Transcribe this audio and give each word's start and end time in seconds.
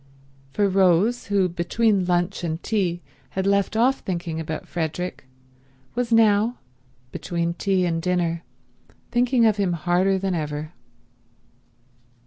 For 0.51 0.67
Rose, 0.67 1.27
who 1.27 1.47
between 1.47 2.05
lunch 2.05 2.43
and 2.43 2.63
tea 2.63 3.03
had 3.37 3.45
left 3.45 3.77
off 3.77 3.99
thinking 3.99 4.39
about 4.39 4.67
Frederick, 4.67 5.25
was 5.93 6.11
now, 6.11 6.57
between 7.11 7.53
tea 7.53 7.85
and 7.85 8.01
dinner, 8.01 8.41
thinking 9.11 9.45
of 9.45 9.57
him 9.57 9.73
harder 9.73 10.17
than 10.17 10.33
ever. 10.33 10.73